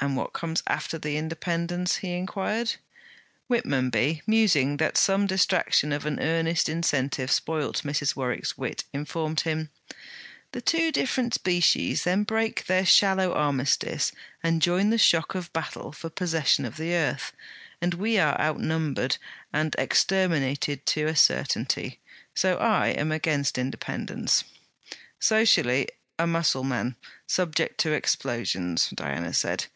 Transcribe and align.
'And 0.00 0.16
what 0.16 0.32
comes 0.32 0.64
after 0.66 0.98
the 0.98 1.16
independence?' 1.16 1.98
he 1.98 2.10
inquired. 2.14 2.74
Whitmonby, 3.48 4.22
musing 4.26 4.78
that 4.78 4.96
some 4.96 5.28
distraction 5.28 5.92
of 5.92 6.04
an 6.04 6.18
earnest 6.18 6.68
incentive 6.68 7.30
spoilt 7.30 7.82
Mrs. 7.84 8.16
Warwick's 8.16 8.58
wit, 8.58 8.82
informed 8.92 9.42
him: 9.42 9.70
'The 10.50 10.60
two 10.62 10.90
different 10.90 11.34
species 11.34 12.02
then 12.02 12.24
break 12.24 12.66
their 12.66 12.84
shallow 12.84 13.32
armistice 13.32 14.10
and 14.42 14.60
join 14.60 14.90
the 14.90 14.98
shock 14.98 15.36
of 15.36 15.52
battle 15.52 15.92
for 15.92 16.10
possession 16.10 16.64
of 16.64 16.78
the 16.78 16.94
earth, 16.94 17.30
and 17.80 17.94
we 17.94 18.18
are 18.18 18.36
outnumbered 18.40 19.18
and 19.52 19.76
exterminated, 19.78 20.84
to 20.86 21.04
a 21.06 21.14
certainty. 21.14 22.00
So 22.34 22.56
I 22.56 22.88
am 22.88 23.12
against 23.12 23.56
independence.' 23.56 24.42
'Socially 25.20 25.86
a 26.18 26.26
Mussulman, 26.26 26.96
subject 27.28 27.78
to 27.78 27.92
explosions!' 27.92 28.88
Diana 28.96 29.32
said. 29.32 29.66